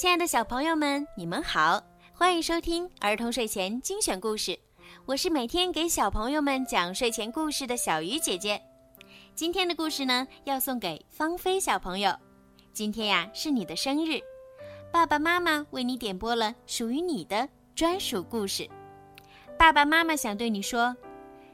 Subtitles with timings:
[0.00, 1.78] 亲爱的小朋友们，你们好，
[2.14, 4.58] 欢迎收听儿童睡前精选故事。
[5.04, 8.58] 我是每天给小朋友们讲睡前故事的小鱼姐姐。
[9.34, 12.10] 今天的故事呢，要送给芳菲小朋友。
[12.72, 14.18] 今天呀，是你的生日，
[14.90, 18.66] 爸爸妈妈为你点播了属于你的专属故事。
[19.58, 20.96] 爸爸妈妈想对你说，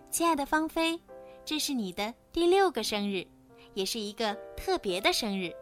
[0.09, 0.97] 亲爱的芳菲，
[1.45, 3.27] 这是你的第六个生日，
[3.75, 5.53] 也是一个特别的生日。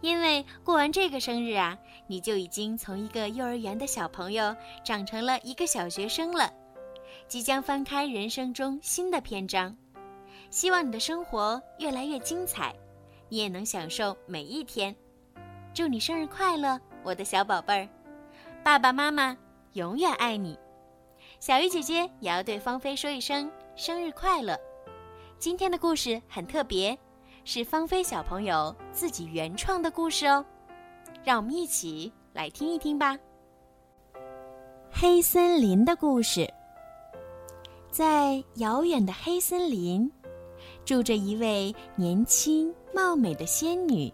[0.00, 1.76] 因为过完这个生日啊，
[2.06, 6.52] 你就已经从一个幼儿园的小朋友长成了一个小学生了，
[7.28, 9.76] 即将翻开人生中新的篇章。
[10.50, 12.74] 希望你的生活越来越精彩，
[13.28, 14.94] 你也能享受每一天。
[15.72, 17.88] 祝你生日快乐，我的小宝贝儿！
[18.64, 19.36] 爸爸妈妈
[19.74, 20.58] 永远爱你。
[21.38, 24.58] 小鱼姐姐也要对芳菲说一声生日快乐。
[25.38, 26.98] 今天的故事很特别。
[27.44, 30.44] 是芳菲小朋友自己原创的故事哦，
[31.24, 33.18] 让我们一起来听一听吧。
[34.90, 36.48] 黑森林的故事，
[37.90, 40.10] 在遥远的黑森林，
[40.84, 44.12] 住着一位年轻貌美的仙女，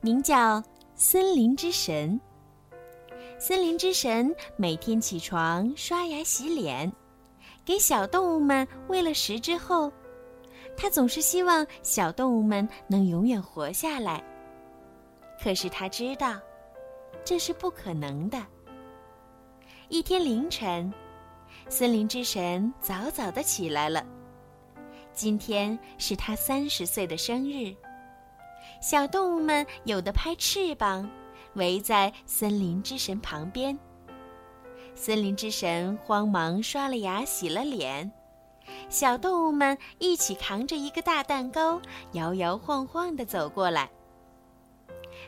[0.00, 0.62] 名叫
[0.94, 2.18] 森林之神。
[3.38, 6.90] 森林之神每天起床刷牙洗脸，
[7.64, 9.92] 给小动物们喂了食之后。
[10.80, 14.24] 他总是希望小动物们能永远活下来，
[15.38, 16.40] 可是他知道，
[17.22, 18.42] 这是不可能的。
[19.90, 20.90] 一天凌晨，
[21.68, 24.02] 森林之神早早的起来了。
[25.12, 27.76] 今天是他三十岁的生日，
[28.80, 31.06] 小动物们有的拍翅膀，
[31.56, 33.78] 围在森林之神旁边。
[34.94, 38.10] 森林之神慌忙刷了牙，洗了脸。
[38.90, 41.80] 小动物们一起扛着一个大蛋糕，
[42.12, 43.88] 摇摇晃晃地走过来。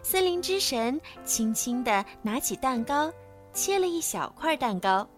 [0.03, 3.11] 森林之神轻轻地拿起蛋糕，
[3.55, 5.09] 切了一小块蛋糕，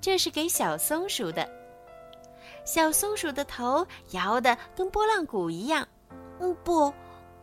[0.00, 1.46] 这是给小松鼠的。
[2.64, 5.86] 小松鼠的头摇得跟拨浪鼓一样。
[6.38, 6.92] 嗯，不，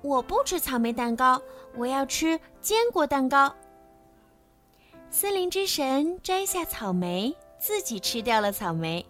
[0.01, 1.41] 我不吃草莓蛋糕，
[1.75, 3.53] 我要吃坚果蛋糕。
[5.09, 9.05] 森林之神摘下草莓，自己吃掉了草莓。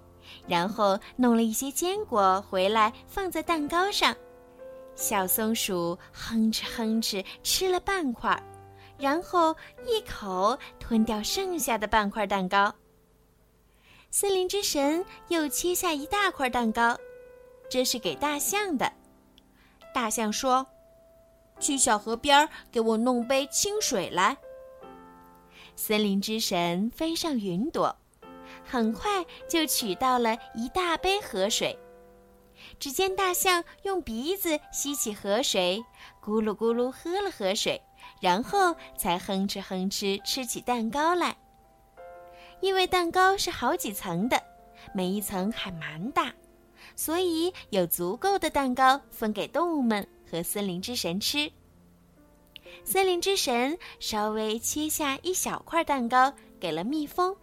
[0.47, 4.15] 然后弄了一些坚果回来，放在蛋糕上。
[4.95, 8.41] 小松鼠哼哧哼哧吃了半块，
[8.97, 9.55] 然后
[9.85, 12.73] 一口吞掉剩下的半块蛋糕。
[14.09, 16.97] 森林之神又切下一大块蛋糕，
[17.69, 18.91] 这是给大象的。
[19.94, 20.65] 大象说
[21.59, 24.38] ：“去小河边给我弄杯清水来。”
[25.75, 27.95] 森林之神飞上云朵。
[28.66, 31.78] 很快就取到了一大杯河水。
[32.79, 35.84] 只见大象用鼻子吸起河水，
[36.23, 37.81] 咕噜咕噜喝了河水，
[38.19, 41.35] 然后才哼哧哼哧吃起蛋糕来。
[42.59, 44.41] 因为蛋糕是好几层的，
[44.94, 46.34] 每一层还蛮大，
[46.95, 51.51] 所以有足够的蛋糕分给动物们和森林之神吃。
[52.84, 57.35] 森林之神稍微切下一小块蛋糕给了蜜蜂。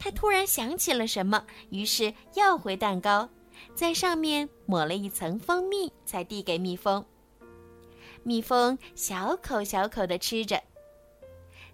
[0.00, 3.28] 他突然想起了什么，于是要回蛋糕，
[3.74, 7.04] 在上面抹了一层蜂蜜，才递给蜜蜂。
[8.22, 10.60] 蜜蜂小口小口地吃着。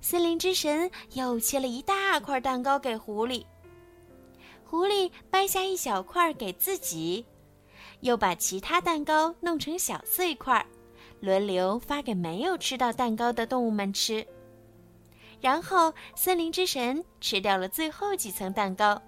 [0.00, 3.44] 森林之神又切了一大块蛋糕给狐狸，
[4.64, 7.24] 狐狸掰下一小块给自己，
[8.00, 10.64] 又把其他蛋糕弄成小碎块，
[11.20, 14.26] 轮流发给没有吃到蛋糕的动物们吃。
[15.40, 19.00] 然后，森林之神吃掉了最后几层蛋糕，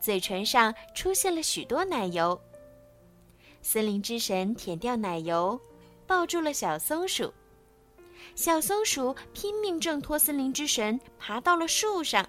[0.00, 2.40] 嘴唇上出现了许多奶油。
[3.62, 5.60] 森林之神舔掉奶油，
[6.06, 7.32] 抱住了小松鼠。
[8.34, 12.26] 小松鼠拼命挣脱森林之神，爬到了树上。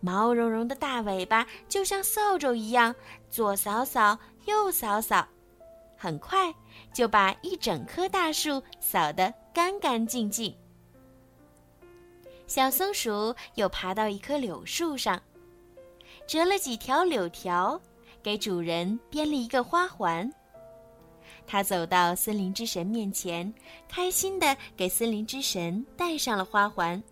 [0.00, 2.94] 毛茸茸的大尾巴就像扫帚一样，
[3.30, 5.26] 左扫扫，右扫扫，
[5.96, 6.54] 很快
[6.92, 10.54] 就把一整棵大树扫得干干净净。
[12.46, 15.20] 小松鼠又爬到一棵柳树上，
[16.26, 17.80] 折了几条柳条，
[18.22, 20.30] 给主人编了一个花环。
[21.46, 23.52] 它走到森林之神面前，
[23.88, 27.02] 开心地给森林之神戴上了花环。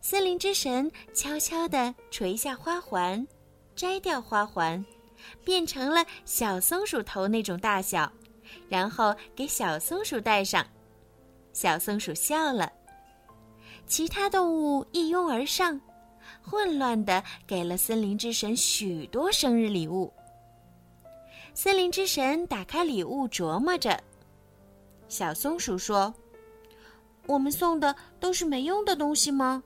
[0.00, 3.26] 森林之神悄悄地垂下花环，
[3.74, 4.84] 摘掉花环，
[5.44, 8.10] 变成了小松鼠头那种大小，
[8.68, 10.64] 然后给小松鼠戴上。
[11.52, 12.70] 小松鼠笑了。
[13.86, 15.80] 其他动物一拥而上，
[16.42, 20.12] 混乱的给了森林之神许多生日礼物。
[21.52, 23.98] 森林之神打开礼物，琢磨着。
[25.06, 26.12] 小松鼠说
[27.26, 29.62] ：“我们送的都是没用的东西吗？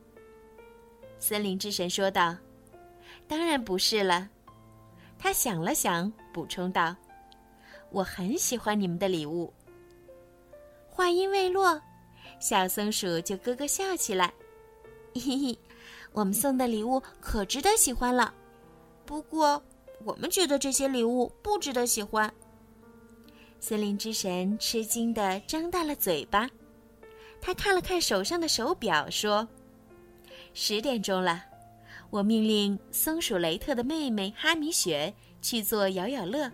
[1.19, 2.37] 森林之神说道
[3.27, 4.29] ：“当然不是了。”
[5.19, 6.95] 他想了想，补充道
[7.91, 9.53] ：“我很喜欢你们的礼物。”
[10.91, 11.81] 话音未落，
[12.41, 14.33] 小松鼠就咯咯笑起来
[15.15, 15.59] ：“嘿嘿，
[16.13, 18.33] 我们送的礼物可值得喜欢了。
[19.05, 19.63] 不过，
[20.05, 22.33] 我们觉得这些礼物不值得喜欢。”
[23.61, 26.49] 森林之神吃惊地张大了嘴巴，
[27.41, 29.47] 他看了看手上的手表，说
[30.55, 31.43] ：“十点钟了，
[32.11, 35.13] 我命令松鼠雷特的妹妹哈米雪
[35.43, 36.49] 去做摇摇乐，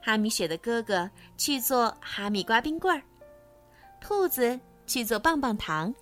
[0.00, 3.02] 哈米雪的哥哥去做哈密瓜冰棍儿，
[4.00, 5.94] 兔子去做棒棒糖，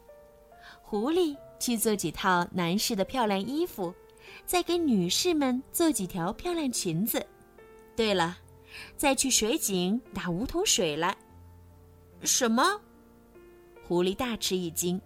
[0.83, 3.95] 狐狸去做几套男士的漂亮衣服，
[4.47, 7.25] 再给女士们做几条漂亮裙子。
[7.97, 8.39] 对了。”
[8.97, 11.15] 再去水井打五桶水来。
[12.23, 12.81] 什么？
[13.87, 14.99] 狐狸大吃一惊。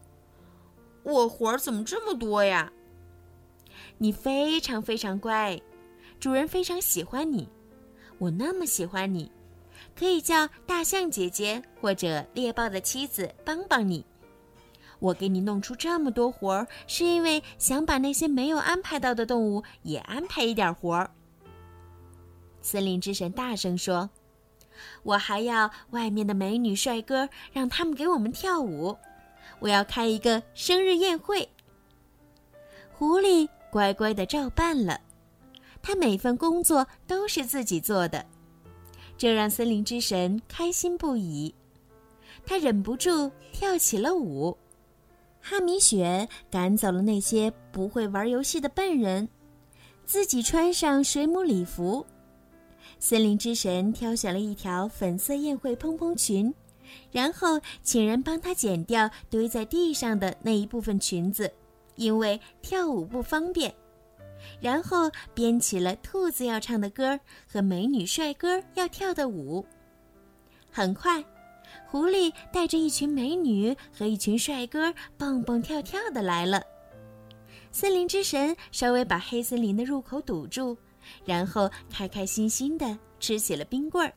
[1.03, 2.73] 我活儿怎么这么多呀？
[3.99, 5.61] 你非常非常乖，
[6.21, 7.49] 主人非常喜欢你。
[8.19, 9.33] 我那么喜欢你，
[9.99, 14.05] 可以叫大象姐姐或者猎豹的妻子帮帮你。
[14.99, 21.11] 我给你弄出这么多活儿，是因为想把那些没有安排到的动物也安排一点活儿。
[22.63, 24.09] 森林之神大声说
[25.05, 28.97] ：“我还要外面的美女帅哥，让他们给我们跳舞。
[29.61, 31.49] 我要开一个生日宴会。”
[32.93, 34.99] 狐狸乖乖的照办了，
[35.83, 38.25] 他每份工作都是自己做的，
[39.17, 41.55] 这让森林之神开心不已。
[42.45, 44.57] 他忍不住跳起了舞。
[45.41, 49.29] 哈米雪赶走了那些不会玩游戏的笨人，
[50.05, 52.05] 自己穿上水母礼服。
[52.99, 56.53] 森林之神挑选了一条粉色宴会蓬蓬裙，
[57.13, 61.53] 然后请人帮他剪掉堆在地上的那一部分裙子，
[61.95, 63.75] 因为跳舞不方便。
[64.61, 69.65] 然后编起了兔子要唱的歌和美女帅哥要跳的舞。
[70.71, 71.25] 很快，
[71.87, 76.63] 狐狸带着一群美女和一群帅哥蹦蹦跳跳的来了。
[77.71, 80.77] 森林之神稍微把黑森林的入口堵住。
[81.25, 84.13] 然后开开心心地吃起了冰棍儿。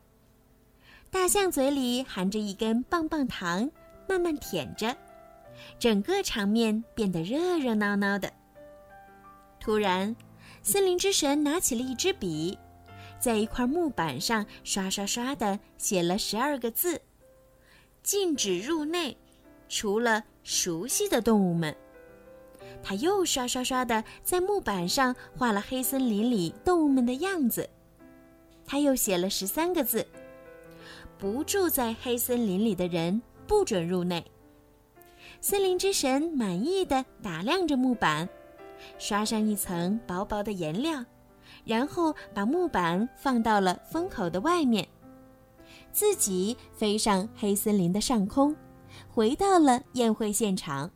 [1.12, 3.70] 大象嘴里含着一根棒棒糖，
[4.08, 4.98] 慢慢舔着，
[5.78, 8.34] 整个场面变得热热闹闹的。
[9.60, 10.16] 突然，
[10.64, 12.58] 森林之神拿起了一支笔，
[13.20, 17.02] 在一块木板上刷刷刷地写了十二个字
[18.02, 19.18] ：“禁止入内，
[19.68, 21.76] 除了熟悉的动物们。”
[22.82, 27.70] 他又刷刷刷地在木板上画了黑森林里动物们的样子。
[28.66, 30.06] 他又写了十三个字
[31.20, 34.24] ：“不住在黑森林里的人不准入内。”
[35.42, 38.28] 森林之神满意的打量着木板，
[38.98, 41.04] 刷上一层薄薄的颜料，
[41.66, 44.88] 然后把木板放到了风口的外面，
[45.92, 48.56] 自己飞上黑森林的上空，
[49.10, 50.90] 回到了宴会现场。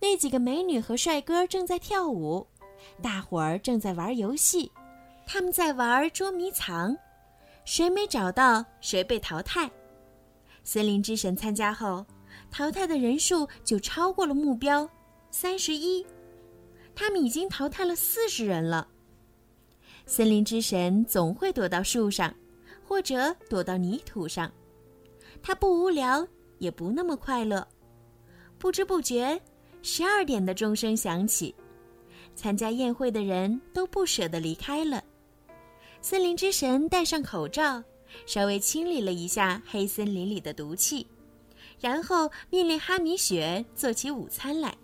[0.00, 2.46] 那几个美女和帅哥正在跳舞，
[3.02, 4.70] 大伙儿正在玩游戏，
[5.26, 6.96] 他们在玩捉迷藏，
[7.64, 9.68] 谁没找到谁被淘汰。
[10.62, 12.06] 森林之神参加后，
[12.50, 14.88] 淘汰的人数就超过了目标，
[15.30, 16.06] 三十一，
[16.98, 18.88] 他们已经淘汰了四十人了。
[20.04, 22.34] 森林之神总会躲到树上，
[22.82, 24.50] 或者躲到泥土上，
[25.40, 26.26] 他不无聊，
[26.58, 27.64] 也不那么快乐，
[28.58, 29.40] 不知不觉。
[29.80, 31.54] 十二点的钟声响起，
[32.34, 35.00] 参加宴会的人都不舍得离开了。
[36.00, 37.80] 森林之神戴上口罩，
[38.26, 41.06] 稍微清理了一下黑森林里的毒气，
[41.78, 44.76] 然后命令哈米雪做起午餐来。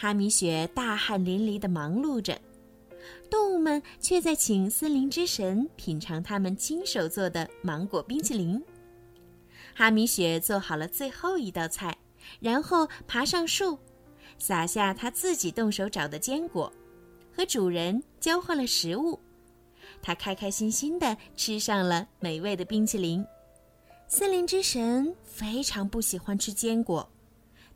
[0.00, 2.40] 哈米雪大汗淋漓地忙碌着，
[3.28, 8.62] 动物们却在请森林之神品尝他们亲手做的芒果冰淇淋。
[9.74, 11.98] 哈米雪做好了最后一道菜。
[12.38, 13.76] 然后爬上树，
[14.38, 16.72] 撒下他自己动手找的坚果，
[17.34, 19.18] 和主人交换了食物。
[20.00, 23.24] 他开开心心地吃上了美味的冰淇淋。
[24.06, 27.08] 森林之神非常不喜欢吃坚果，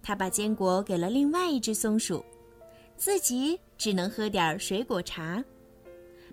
[0.03, 2.25] 他把坚果给了另外一只松鼠，
[2.97, 5.43] 自己只能喝点水果茶。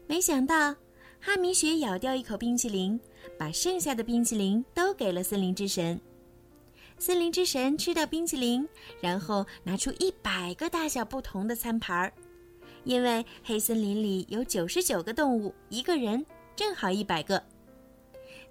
[0.07, 0.75] 没想到，
[1.19, 2.99] 哈米雪咬掉一口冰淇淋，
[3.37, 5.99] 把剩下的冰淇淋都给了森林之神。
[6.97, 8.67] 森林之神吃掉冰淇淋，
[8.99, 12.11] 然后拿出一百个大小不同的餐盘儿，
[12.83, 17.41] 因为黑森林里有九十九个动物，一个人正好一百个。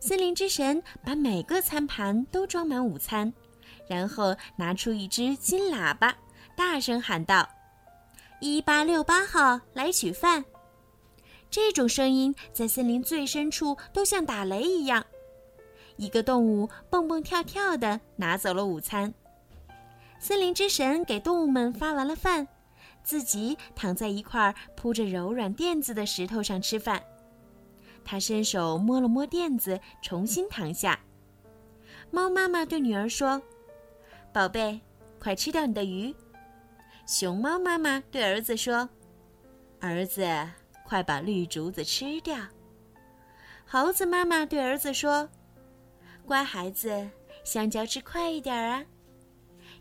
[0.01, 3.33] 森林之神把每个餐盘都装满午餐，
[3.89, 6.15] 然后拿出一只金喇叭，
[6.57, 7.49] 大声喊道
[8.41, 10.45] ：“一八六八号来取饭！”
[11.51, 15.05] 这种声音在森林最深处都像打雷一样。
[15.97, 19.13] 一个动物蹦蹦跳跳地拿走了午餐。
[20.21, 22.47] 森林之神给动物们发完了饭，
[23.03, 27.03] 自己躺在一块铺着柔软垫子的石头上吃饭。
[28.05, 31.01] 他伸手摸了摸垫子，重新躺下。
[32.11, 33.43] 猫妈妈对女儿说
[34.39, 34.81] ：“宝贝，
[35.19, 36.15] 快吃掉你的鱼。”
[37.09, 38.89] 熊猫妈妈对儿子说
[39.83, 40.25] ：“儿子，
[40.87, 42.39] 快把绿竹子吃掉。”
[43.67, 45.29] 猴子妈妈对儿子说
[46.25, 47.11] ：“乖孩子，
[47.43, 48.85] 香蕉吃快一点啊。”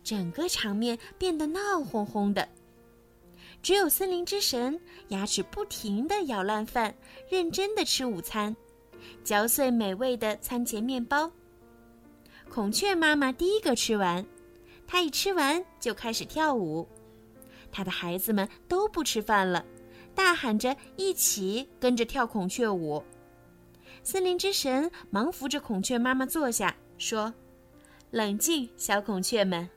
[0.03, 2.49] 整个场面变得闹哄哄的，
[3.61, 6.91] 只有森林之神牙齿不停地咬烂饭，
[7.29, 8.55] 认真地吃午餐，
[9.23, 11.31] 嚼碎美味的餐前面包。
[12.49, 14.25] 孔雀妈妈第一个吃完，
[14.87, 16.87] 他一吃完就开始跳舞。
[17.71, 19.63] 他的孩子们都不吃饭了，
[20.15, 23.03] 大喊着一起跟着跳孔雀舞。
[24.01, 27.33] 森林之神忙扶着孔雀妈妈坐下，说
[28.09, 29.69] ：“冷静，小孔雀们。”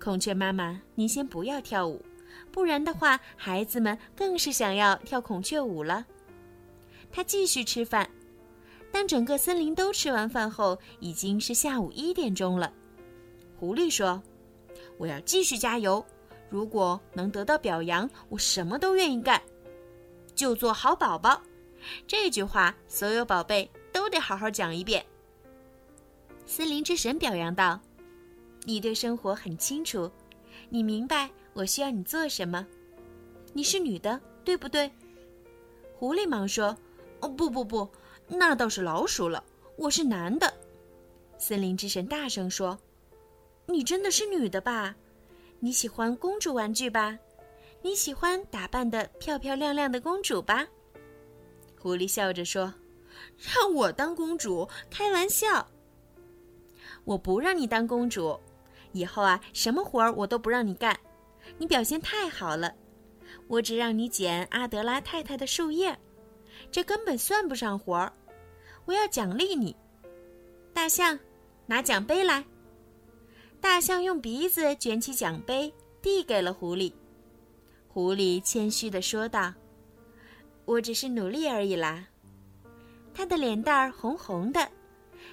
[0.00, 2.00] 孔雀妈妈，您先不要跳舞，
[2.52, 6.06] 不然的话，孩子们更是想要跳孔雀舞了。
[7.10, 8.08] 他继续吃饭。
[8.92, 12.72] 当整个森林都吃完饭后，已经是下午一点钟了。
[13.58, 14.22] 狐狸说
[14.98, 16.04] ：“我要继续加油，
[16.48, 19.40] 如果能得到表扬，我什么都愿意干。
[20.34, 21.40] 就做好宝宝。”
[22.06, 25.04] 这句话，所有宝贝都得好好讲一遍。
[26.44, 27.80] 森林之神表扬道。
[28.64, 30.10] 你对生活很清楚，
[30.68, 32.66] 你明白我需要你做什么。
[33.52, 34.90] 你是女的，对不对？
[35.94, 36.76] 狐狸忙说
[37.20, 37.88] ：“哦，不不不，
[38.26, 39.44] 那倒是老鼠了。
[39.76, 40.52] 我是男的。”
[41.38, 42.76] 森林之神大声说
[43.66, 44.94] ：“你真的是女的吧？
[45.60, 47.18] 你喜欢公主玩具吧？
[47.82, 50.66] 你喜欢打扮的漂漂亮亮的公主吧？”
[51.78, 52.72] 狐狸笑着说
[53.38, 54.68] ：“让我当公主？
[54.90, 55.66] 开玩笑！
[57.04, 58.38] 我不让你当公主。”
[58.92, 60.98] 以后啊，什么活儿我都不让你干，
[61.58, 62.74] 你表现太好了，
[63.46, 65.96] 我只让你捡阿德拉太太的树叶，
[66.70, 68.12] 这根本算不上活儿。
[68.86, 69.76] 我要奖励你，
[70.72, 71.18] 大象，
[71.66, 72.42] 拿奖杯来。
[73.68, 76.92] 大象用鼻子卷起奖杯，递给了狐狸。
[77.88, 79.52] 狐狸谦虚地说道
[80.64, 82.06] ：“我只是努力而已啦。”
[83.12, 84.70] 他的脸蛋儿红红的，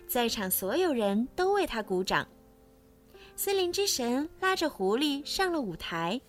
[0.07, 2.27] 在场所有人都为他鼓掌。
[3.35, 6.19] 森林之神拉着狐狸上了舞台，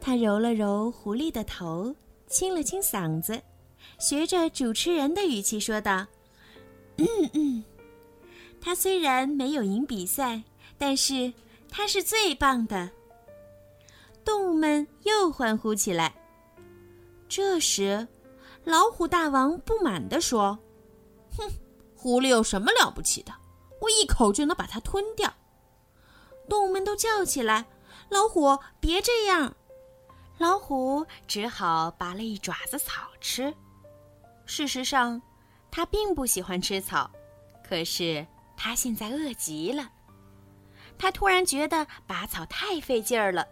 [0.00, 1.94] 他揉了揉狐狸的头，
[2.26, 3.38] 清了清嗓子，
[3.98, 6.06] 学着主持人的语气说道
[6.96, 7.64] ：“嗯嗯，
[8.62, 10.42] 他虽然没有赢比赛，
[10.78, 11.32] 但是
[11.68, 12.90] 它是最棒的。”
[14.24, 16.14] 动物们又欢呼起来。
[17.28, 18.06] 这时，
[18.64, 20.58] 老虎大王不满地说
[21.36, 21.50] ：“哼，
[21.96, 23.32] 狐狸有什么了不起的？
[23.80, 25.32] 我一口就能把它吞掉。”
[26.48, 27.66] 动物们都叫起来
[28.10, 29.56] ：“老虎，别这样！”
[30.38, 33.52] 老虎只好拔了一爪子草吃。
[34.44, 35.20] 事实上，
[35.70, 37.10] 它并不喜欢吃草，
[37.66, 38.26] 可是
[38.56, 39.88] 它现在饿极了。
[41.02, 43.44] 他突然觉得拔草太费劲儿了，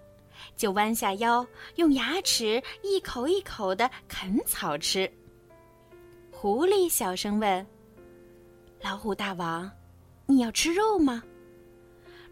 [0.56, 5.10] 就弯下腰，用牙齿一口一口的啃草吃。
[6.30, 7.66] 狐狸小声问
[8.80, 9.68] ：“老虎大王，
[10.26, 11.24] 你要吃肉吗？”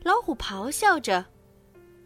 [0.05, 1.27] 老虎咆哮着：“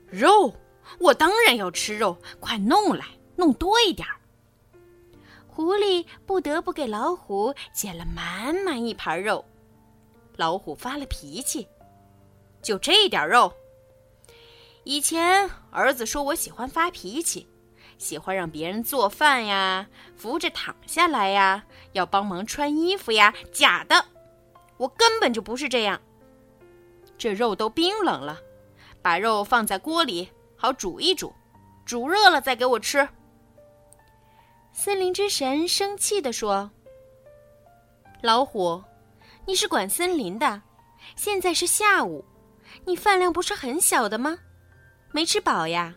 [0.08, 0.50] 肉，
[0.98, 2.16] 我当然要吃肉！
[2.40, 3.04] 快弄来，
[3.36, 4.16] 弄多一点儿。”
[5.46, 9.44] 狐狸不得不给老虎捡了满满一盘肉。
[10.36, 11.68] 老虎发了脾气
[12.62, 13.52] ：“就这点肉？
[14.84, 17.48] 以前儿子说我喜欢发脾气，
[17.98, 23.34] 喜欢让别人做饭呀，扶着躺下来呀，要帮忙穿衣服呀。
[23.52, 24.06] 假的，
[24.76, 26.00] 我根本就不是这样。”
[27.18, 28.40] 这肉都冰冷了，
[29.00, 31.32] 把肉放在锅里，好煮一煮，
[31.84, 33.08] 煮热了再给我吃。
[34.72, 36.70] 森林之神生气地说
[38.22, 38.82] ：“老虎，
[39.46, 40.62] 你是管森林的，
[41.14, 42.24] 现在是下午，
[42.84, 44.38] 你饭量不是很小的吗？
[45.12, 45.94] 没吃饱呀？”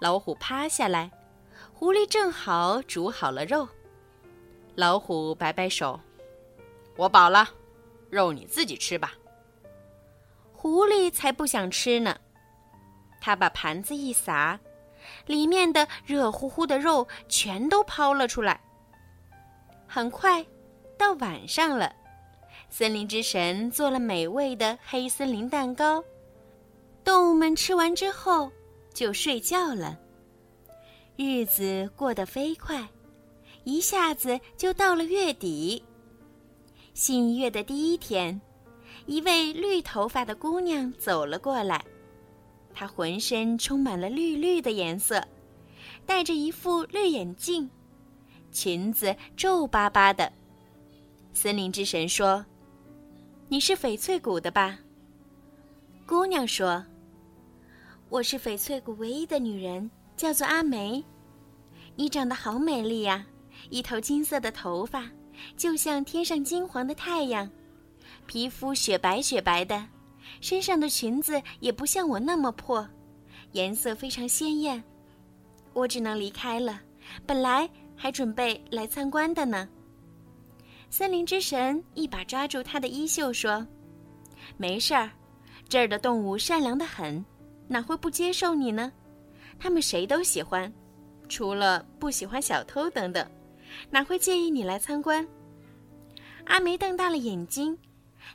[0.00, 1.10] 老虎趴下来，
[1.72, 3.66] 狐狸正好煮好了肉。
[4.74, 5.98] 老虎摆摆手
[6.96, 7.48] ：“我饱了，
[8.10, 9.14] 肉你自己吃吧。”
[10.52, 12.16] 狐狸才不想吃呢，
[13.20, 14.58] 他把盘子一撒，
[15.26, 18.60] 里面的热乎乎的肉全都抛了出来。
[19.86, 20.44] 很快，
[20.98, 21.94] 到晚上了，
[22.76, 26.02] 森林之神做了美味的黑森林蛋糕。
[27.04, 28.50] 动物们吃完之后
[28.92, 29.96] 就睡觉了。
[31.14, 32.84] 日子过得飞快，
[33.62, 35.80] 一下子就到了月底。
[36.94, 38.40] 新月的第一天，
[39.06, 41.80] 一位绿头发的姑娘走了过来，
[42.74, 45.24] 她浑身充满了绿绿的颜色，
[46.04, 47.70] 戴着一副绿眼镜，
[48.50, 50.32] 裙子皱巴巴的。
[51.32, 52.44] 森林之神说
[53.54, 54.76] ：“你是翡翠谷的吧？”
[56.04, 56.84] 姑娘说。
[58.08, 61.04] 我是翡翠谷唯一的女人，叫做阿梅。
[61.94, 63.24] 你长得好美丽呀，
[63.70, 65.08] 一头金色的头发，
[65.56, 67.48] 就像天上金黄的太阳，
[68.26, 69.86] 皮肤雪白雪白的，
[70.40, 72.84] 身上的裙子也不像我那么破，
[73.52, 74.82] 颜色非常鲜艳。
[75.72, 76.80] 我只能离开了，
[77.24, 79.68] 本来还准备来参观的呢。
[80.96, 83.66] 森林之神一把抓住他的衣袖说
[84.56, 85.10] ：“没事儿，
[85.68, 87.24] 这儿的动物善良的很。”
[87.66, 88.92] 哪会不接受你呢？
[89.58, 90.72] 他们谁都喜欢，
[91.28, 93.28] 除了不喜欢小偷等等，
[93.90, 95.26] 哪会介意你来参观？
[96.44, 97.76] 阿梅瞪大了眼睛，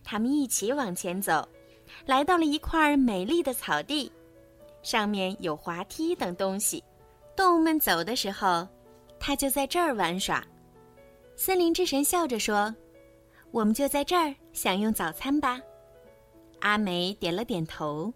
[0.04, 1.48] 他们一起往前走，
[2.06, 4.12] 来到了一块美丽的草地，
[4.84, 6.84] 上面有滑梯等东西。
[7.38, 8.68] 动物们走的时候，
[9.18, 10.44] 他就在这儿玩耍。
[11.42, 12.76] 森林之神笑着说
[13.52, 15.58] ：“我们就在这儿享用早餐吧。”
[16.60, 18.14] 阿梅点了点头。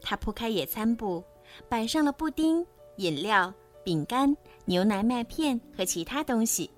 [0.00, 1.22] 他铺开野餐布，
[1.68, 2.64] 摆上了布丁、
[2.96, 3.52] 饮料、
[3.84, 6.70] 饼干、牛奶、麦片和其他东西。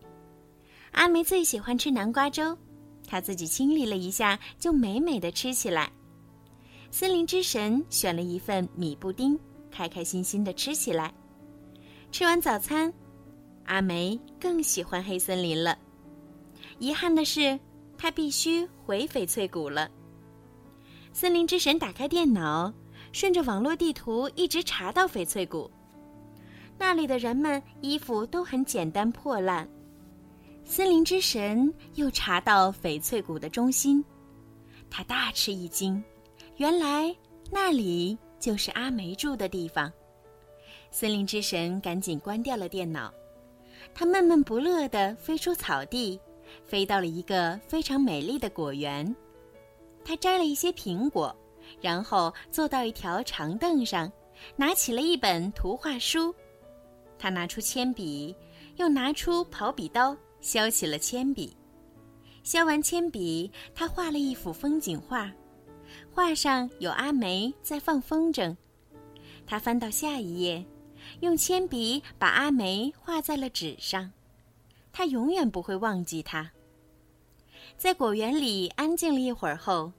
[0.90, 2.58] 阿梅最喜欢吃南瓜粥，
[3.06, 5.88] 她自己清理了一下，就美美的吃起来。
[6.90, 9.38] 森林之神选了一份米布丁，
[9.70, 11.14] 开开心心的吃起来。
[12.10, 12.92] 吃完早餐，
[13.66, 15.78] 阿梅更喜欢黑森林了。
[16.78, 17.58] 遗憾的是，
[17.98, 19.90] 他必须回翡翠谷了。
[21.12, 22.72] 森林之神打开电脑。
[23.12, 25.70] 顺着网络地图一直查到翡翠谷，
[26.76, 29.66] 那里的人们衣服都很简单破烂。
[30.66, 34.04] 森林之神又查到翡翠谷的中心，
[34.90, 36.02] 他大吃一惊，
[36.56, 37.14] 原来
[37.50, 39.90] 那里就是阿梅住的地方。
[40.90, 43.10] 森林之神赶紧关掉了电脑，
[43.98, 46.20] 他闷闷不乐地飞出草地，
[46.66, 49.16] 飞到了一个非常美丽的果园，
[50.04, 51.34] 他摘了一些苹果。
[51.80, 54.12] 然后坐到一条长凳上，
[54.54, 56.32] 拿起了一本图画书。
[57.18, 58.36] 他拿出铅笔，
[58.76, 61.56] 又拿出刨笔刀，削起了铅笔。
[62.42, 65.32] 削完铅笔，他画了一幅风景画，
[66.12, 68.54] 画上有阿梅在放风筝。
[69.46, 70.62] 他翻到下一页，
[71.20, 74.12] 用铅笔把阿梅画在了纸上。
[74.92, 76.50] 他永远不会忘记她。
[77.76, 79.92] 在果园里安静了一会儿后。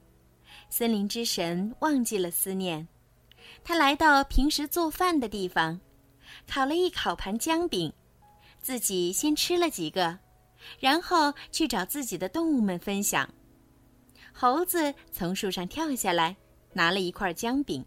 [0.70, 2.88] 森林之神忘记了思念，
[3.64, 5.80] 他来到平时做饭的地方，
[6.46, 7.94] 烤了一烤盘姜饼，
[8.62, 10.20] 自己先吃了几个，
[10.80, 13.30] 然后去找自己的动物们分享。
[14.34, 16.36] 猴子从树上跳下来，
[16.74, 17.82] 拿了一块姜饼；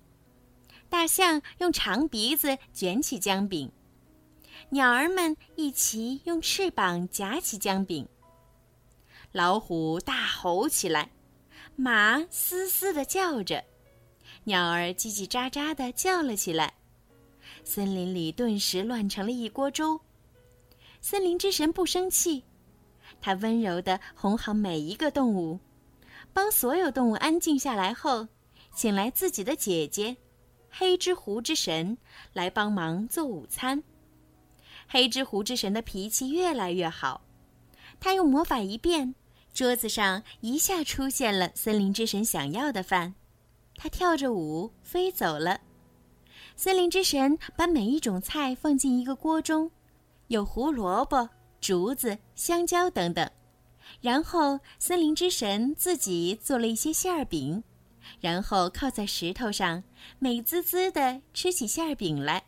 [0.91, 3.71] 大象用长鼻子卷起姜饼；
[4.71, 8.05] 鸟儿们一起用翅膀夹起姜饼；
[9.31, 11.09] 老虎大吼起来。
[11.77, 13.65] 马嘶嘶地叫着，
[14.45, 16.75] 鸟儿叽叽喳喳地叫了起来，
[17.65, 19.99] 森林里顿时乱成了一锅粥。
[21.01, 22.45] 森林之神不生气，
[23.21, 25.61] 他温柔地哄好每一个动物，
[26.35, 28.27] 帮所有动物安静下来后，
[28.75, 30.17] 请来自己的姐姐
[30.71, 31.99] 黑之狐之神
[32.33, 33.83] 来帮忙做午餐。
[34.89, 37.23] 黑之狐之神的脾气越来越好，
[38.01, 39.15] 他用魔法一变。
[39.53, 43.15] 桌子上一下出现了森林之神想要的饭，
[43.77, 45.61] 他跳着舞飞走了。
[46.55, 49.71] 森林之神把每一种菜放进一个锅中，
[50.29, 51.29] 有胡萝卜、
[51.61, 53.29] 竹子、香蕉等等。
[54.01, 57.65] 然后森林之神自己做了一些馅儿饼，
[58.21, 59.83] 然后靠在石头上，
[60.19, 62.43] 美滋滋地吃起馅饼来。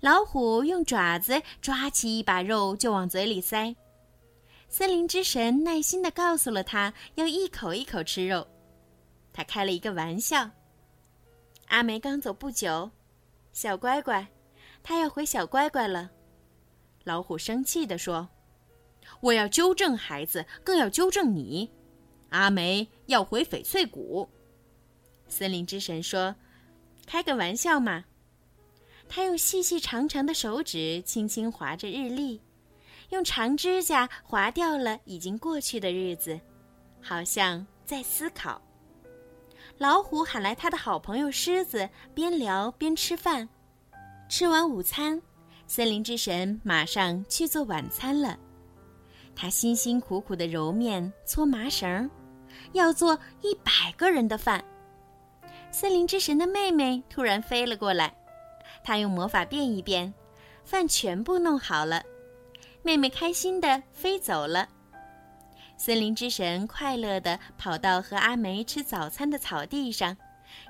[0.00, 3.74] 老虎用爪子抓起一把肉就往嘴里塞。
[4.68, 8.46] 森林之神耐心地告诉了他要一口一口吃肉，
[9.32, 10.50] 他开了一个玩笑。
[11.68, 12.90] 阿梅刚走不久，
[13.52, 14.26] 小乖乖，
[14.82, 16.10] 他要回小乖乖了。
[17.04, 18.28] 老虎生气地说
[19.20, 21.70] ：“我要纠正孩子，更要纠正你。
[22.30, 24.28] 阿梅要回翡翠谷。”
[25.34, 26.32] 森林之神说
[27.08, 28.04] ：“开个玩笑嘛。”
[29.08, 32.40] 他用细细长长的手指轻轻划着日历。
[33.10, 36.40] 用长指甲划掉了已经过去的日子，
[37.02, 38.62] 好像在思考。
[39.76, 43.48] 老虎喊来他的好朋友狮子，边聊边吃饭。
[44.28, 45.20] 吃完午餐，
[45.66, 48.38] 森林之神马上去做晚餐了。
[49.34, 52.08] 他辛辛苦苦的揉面、搓麻绳，
[52.72, 54.64] 要做一百个人的饭。
[55.76, 58.14] 森林之神的妹妹突然飞了过来，
[58.84, 60.14] 她用魔法变一变，
[60.64, 62.00] 饭全部弄好了。
[62.82, 64.68] 妹妹开心的飞走了。
[65.76, 70.16] 森林之神快乐地跑到和阿梅吃早餐的草地上，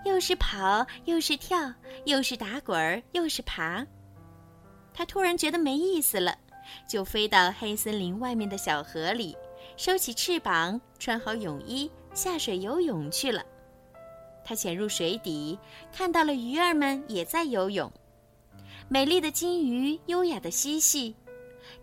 [0.06, 1.74] 又是跑又是跳，
[2.06, 3.86] 又是打滚儿又是爬。
[4.94, 6.34] 他突然觉得没意思了，
[6.88, 9.36] 就飞到黑森林外面的小河里，
[9.76, 13.44] 收起翅膀，穿好泳衣，下水游泳去了。
[14.44, 15.58] 他潜入水底，
[15.92, 17.90] 看到了鱼儿们也在游泳，
[18.88, 21.14] 美丽的金鱼优雅地嬉戏，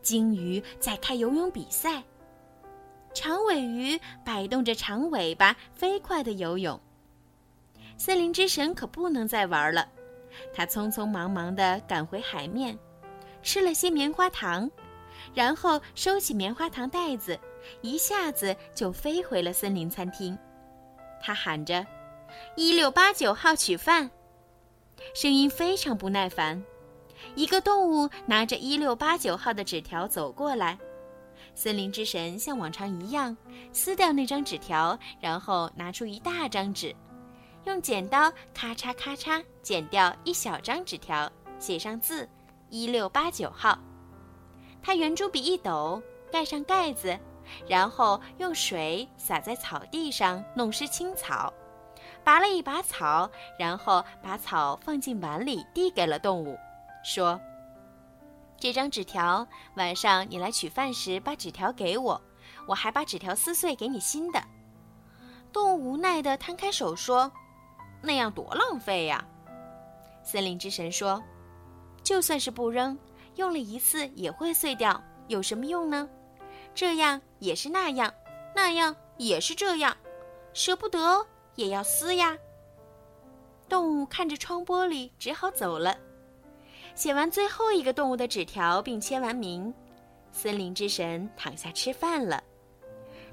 [0.02, 2.04] 鲸鱼在开游泳比赛。
[3.14, 6.80] 长尾鱼摆动着长尾巴，飞快地游泳。
[7.98, 9.88] 森林之神可不能再玩了，
[10.54, 12.78] 他匆匆忙忙地赶回海面，
[13.44, 14.70] 吃了些棉花糖，
[15.34, 17.38] 然后收起棉花糖袋子，
[17.82, 20.38] 一下子就飞回了森林餐厅。
[21.22, 21.86] 他喊着
[22.56, 24.10] ：“一六八九号取饭！”
[25.16, 26.64] 声音非常不耐烦。
[27.36, 30.78] 一个动物拿着一六八九号的纸条走过来。
[31.54, 33.36] 森林之神像往常一样
[33.74, 36.96] 撕掉那张纸条，然后拿出一大张纸，
[37.66, 42.28] 用剪刀咔嚓咔嚓剪掉一小张纸条，写上字
[42.70, 43.78] “一六八九号”。
[44.82, 47.16] 他圆珠笔一抖，盖上盖子，
[47.68, 51.54] 然后用水洒在草地上，弄湿青草，
[52.24, 56.58] 拔了一把草，然后把草放进碗里，递给了动物，
[57.04, 57.40] 说。
[58.58, 62.22] 这张纸条，晚上你来取饭时把纸条给我，
[62.68, 64.40] 我还把纸条撕碎给你新的。
[65.52, 67.32] 动物无奈地摊开手说
[68.04, 69.26] ：“那样多浪费呀！”
[70.24, 71.22] 森林之神说
[72.04, 72.96] ：“就算是不扔，
[73.36, 76.08] 用了一次也会碎掉，有什么用呢？
[76.76, 78.14] 这样也是那样，
[78.56, 79.98] 那样也是这样，
[80.54, 82.38] 舍不得也要撕呀。”
[83.70, 85.98] 动物看着窗玻璃，只好走了。
[86.94, 89.74] 写完最后一个动物的纸条，并签完名，
[90.32, 92.44] 森林之神躺下吃饭了。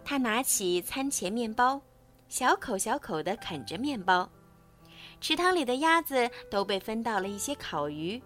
[0.04, 1.80] 他拿起餐前面包，
[2.28, 4.28] 小口小口地啃着面包。
[5.20, 8.22] 池塘里的鸭子都被分到了一些烤鱼。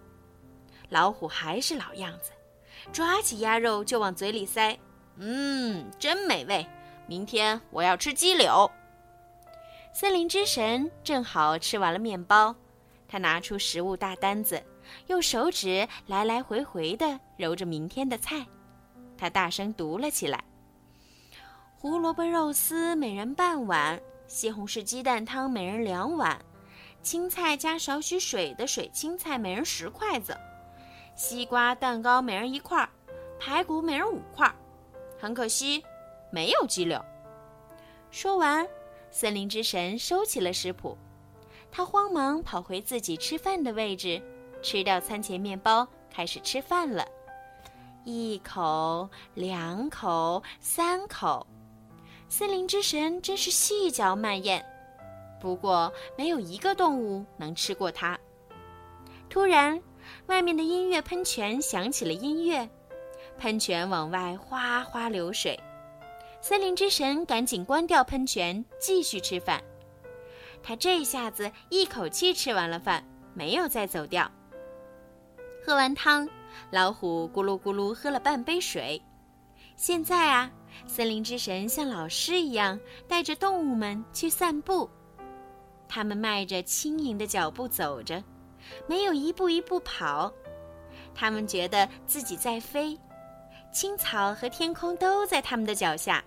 [0.89, 2.31] 老虎还是老样子，
[2.91, 4.77] 抓起鸭肉就往嘴里塞。
[5.17, 6.63] 嗯，真美味。
[7.07, 8.69] 明天我要吃鸡柳。
[9.95, 12.55] 森林之神正好吃完了面包，
[13.07, 14.61] 他拿出食物大单子。
[15.07, 18.45] 用手指来来回回地揉着明天的菜，
[19.15, 20.43] 他大声读了起来
[21.77, 26.37] ：“胡萝卜肉丝每人半碗，西红柿鸡蛋汤每人两碗，
[27.03, 30.35] 青菜加少许水的水青菜每人十筷子，
[31.15, 32.87] 西瓜蛋糕每人一块，
[33.39, 34.51] 排骨每人五块。
[35.19, 35.83] 很可惜，
[36.31, 36.99] 没有鸡柳。”
[38.11, 38.67] 说完，
[39.13, 40.97] 森林之神收起了食谱，
[41.71, 44.19] 他慌忙跑回自己吃饭的位置。
[44.63, 47.05] 吃掉餐前面包，开始吃饭了。
[48.05, 51.45] 一口，两口，三口，
[52.27, 54.65] 森林之神真是细嚼慢咽。
[55.39, 58.19] 不过，没有一个动物能吃过它。
[59.29, 59.79] 突然，
[60.25, 62.67] 外面的音乐喷泉响起了音乐，
[63.37, 65.55] 喷泉往外哗哗流水。
[66.43, 69.63] 森林之神赶紧关掉喷泉，继续吃饭。
[70.61, 73.01] 他这下子一口气吃完了饭，
[73.33, 74.29] 没有再走掉。
[75.65, 76.27] 喝完汤，
[76.69, 79.01] 老虎咕噜咕噜喝了半杯水。
[79.77, 80.51] 现在啊，
[80.85, 82.77] 森林之神像老师一样
[83.07, 84.89] 带着动物们去散步。
[85.87, 88.21] 他们迈着轻盈的脚步走着，
[88.85, 90.29] 没有一步一步跑。
[91.15, 92.99] 他们觉得自己在飞，
[93.71, 96.21] 青草和天空都在他们的脚下。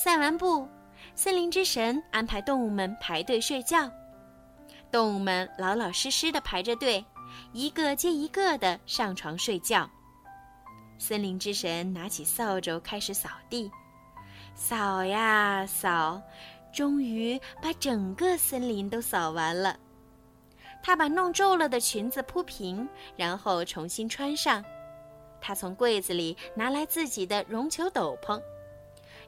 [0.00, 0.68] 散完步，
[1.16, 3.90] 森林之神安排动物们排队睡觉。
[4.92, 7.04] 动物们老老实实的排着队。
[7.52, 9.90] 一个接一个的上床睡觉。
[10.98, 13.68] 森林之神拿起扫帚开始扫地，
[14.54, 16.22] 扫呀扫，
[16.72, 19.76] 终于把整个森林都扫完了。
[20.80, 24.64] 他把弄皱了的裙子铺平，然后重新穿上。
[25.40, 28.40] 他从柜子里拿来自己的绒球斗篷，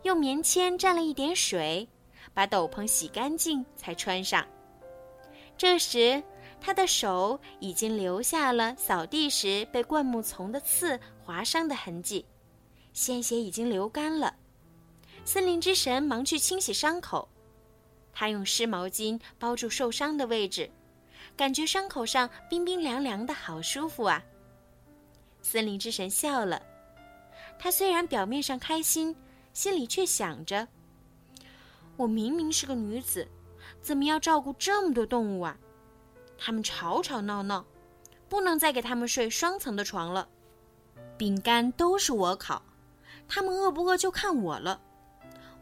[0.02, 1.88] 用棉签蘸了一点水，
[2.32, 4.46] 把斗篷洗干净才穿上。
[5.56, 6.22] 这时。
[6.62, 12.26] 他的手已经留下了扫地时被灌木丛的刺划伤的痕迹，
[12.92, 14.36] 鲜血已经流干了。
[15.24, 17.26] 森林之神忙去清洗伤口，
[18.12, 20.70] 他用湿毛巾包住受伤的位置，
[21.34, 24.22] 感觉伤口上冰冰凉凉的，好舒服啊！
[25.40, 26.60] 森林之神笑了，
[27.58, 29.16] 他虽然表面上开心，
[29.52, 30.68] 心里却想着：
[31.96, 33.26] 我明明是个女子，
[33.82, 35.56] 怎么要照顾这么多动物啊？
[36.38, 37.66] 他们吵吵闹闹，
[38.28, 40.28] 不能再给他们睡双层的床了。
[41.18, 42.62] 饼干都是我烤，
[43.28, 44.80] 他们饿不饿就看我了。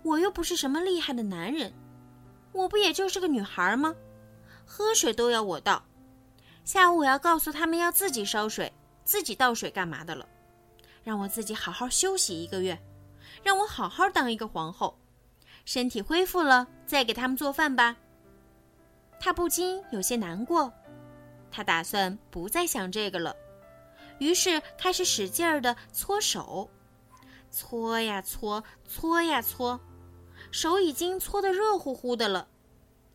[0.03, 1.72] 我又不是什么厉害的男人，
[2.53, 3.94] 我不也就是个女孩吗？
[4.64, 5.83] 喝水都要我倒，
[6.64, 8.72] 下午我要告诉他们要自己烧水、
[9.03, 10.29] 自己倒水干嘛的了。
[11.03, 12.79] 让我自己好好休息一个月，
[13.42, 14.98] 让我好好当一个皇后，
[15.64, 17.96] 身体恢复了再给他们做饭吧。
[19.20, 20.72] 他不禁有些难过，
[21.51, 23.35] 他打算不再想这个了，
[24.18, 26.68] 于是开始使劲儿的搓手，
[27.51, 29.81] 搓呀搓，搓呀搓，
[30.51, 32.46] 手已经搓得热乎乎的了。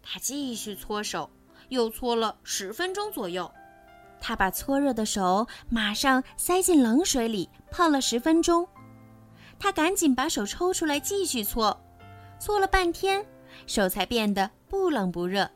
[0.02, 1.30] 他继续搓手，
[1.70, 3.50] 又搓了十分钟左右。
[4.20, 8.68] 他把搓热的手马上塞进冷水里泡了十分钟。
[9.64, 11.82] 他赶紧把手抽出来继续搓，
[12.38, 13.26] 搓了半天，
[13.66, 15.50] 手才变得不冷不热。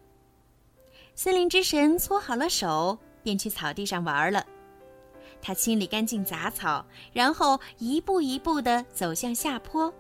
[1.14, 4.46] 森林之神搓好了手，便去草地上玩了。
[5.42, 9.94] 他清理干净杂草，然后一步一步地走向下坡。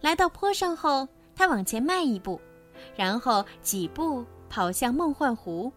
[0.00, 2.40] 来到坡上后，他往前迈一步，
[2.96, 5.70] 然后几步跑向梦幻湖。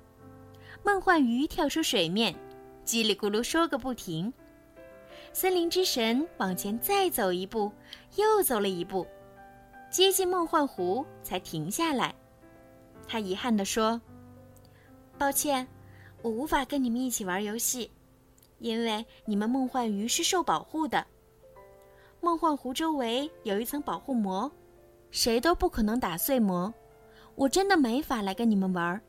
[0.85, 2.33] 梦幻鱼跳出水面，
[2.85, 4.31] 叽里咕噜说个不停。
[5.35, 7.69] 森林之神往前再走一步，
[8.15, 9.05] 又走了一步，
[9.91, 12.15] 接近梦幻湖才停下来。
[13.05, 13.99] 他遗憾地说。
[15.17, 15.67] 抱歉，
[16.21, 17.91] 我无法跟你们一起玩游戏，
[18.59, 21.05] 因为你们梦幻鱼是受保护的。
[22.21, 24.49] 梦幻湖周围有一层保护膜，
[25.11, 26.73] 谁都不可能打碎膜。
[27.35, 29.01] 我真的没法来跟你们玩，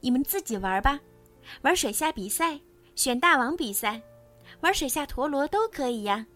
[0.00, 0.98] 你们自己玩吧。
[1.62, 2.58] 玩水下比赛，
[2.96, 4.02] 选大王比赛，
[4.60, 6.26] 玩水下陀螺都可以呀。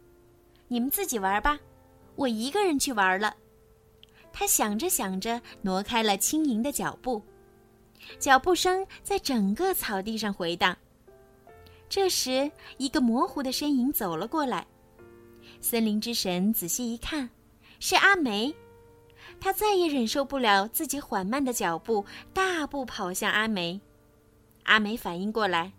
[0.68, 1.58] 你们自己玩吧，
[2.16, 3.34] 我一个人去玩了。
[4.32, 7.22] 他想着想着，挪开了轻盈的脚步。
[8.18, 10.76] 脚步声在整个草地上回荡。
[11.88, 14.66] 这时，一个模糊的身影走了过来。
[15.60, 17.28] 森林之神仔细一看，
[17.78, 18.54] 是阿梅。
[19.40, 23.80] 他再也忍受不了自己缓慢的脚步，大步跑向阿梅。
[24.64, 25.72] 阿梅反应过来，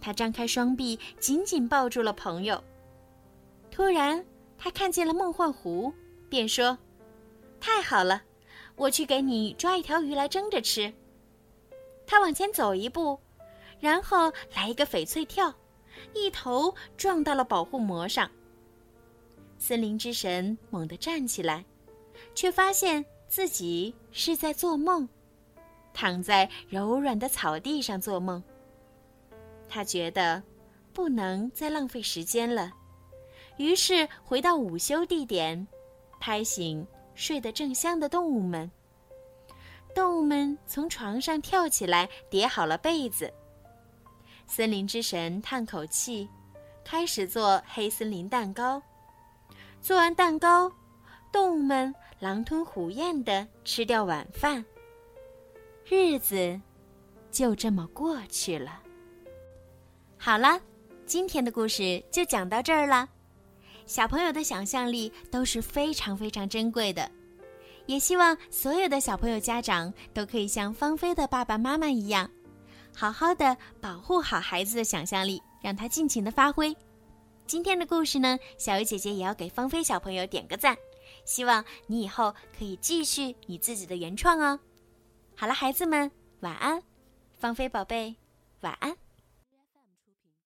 [0.00, 2.62] 他张开双臂，紧紧抱住了朋友。
[3.70, 4.24] 突然，
[4.58, 5.92] 他看见了梦幻湖，
[6.28, 6.76] 便说
[7.60, 8.22] ：“太好了，
[8.76, 10.92] 我去给你抓一条鱼来蒸着吃。”
[12.06, 13.18] 他往前走一步，
[13.80, 15.54] 然后来一个翡翠跳，
[16.14, 18.30] 一头撞到了保护膜上。
[19.58, 21.64] 森林之神猛地站起来，
[22.34, 25.08] 却发现自己是在做梦，
[25.94, 28.42] 躺在柔软的草地上做梦。
[29.74, 30.42] 他觉得
[30.92, 32.70] 不能再浪费时间了，
[33.56, 35.66] 于是回到午休地点，
[36.20, 38.70] 拍醒睡得正香的动物们。
[39.94, 43.32] 动物们从床上跳起来，叠好了被子。
[44.46, 46.28] 森林之神叹口气，
[46.84, 48.82] 开始做黑森林蛋糕。
[49.80, 50.70] 做完蛋糕，
[51.32, 54.62] 动物们狼吞虎咽地吃掉晚饭。
[55.86, 56.60] 日子
[57.30, 58.81] 就这么过去了。
[60.24, 60.60] 好了，
[61.04, 63.08] 今天的故事就讲到这儿了。
[63.86, 67.10] 小朋友的想象力都是非常非常珍贵的。
[67.86, 72.30] 也希望所有的小朋友家长都可以像芳菲的爸爸妈妈一样，
[72.94, 76.72] 好好的保护好孩子的想象力，让他尽情的发挥。
[77.44, 80.76] 今天的故事呢，小鱼姐姐也要给芳菲小朋友点个赞，
[81.24, 84.60] 希望你以后可以继续你自己的原创哦。
[85.34, 86.08] 好了，孩子们，
[86.42, 86.80] 晚安，
[87.40, 88.14] 芳菲宝贝，
[88.60, 88.96] 晚安。